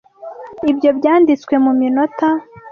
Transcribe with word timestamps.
Ibyo 0.71 0.89
byanditswe 0.97 1.53
muminota. 1.63 2.27